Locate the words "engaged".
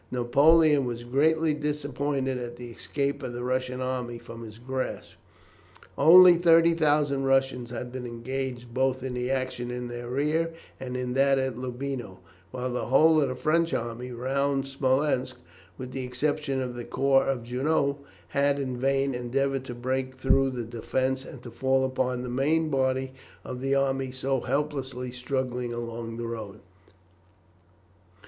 8.07-8.73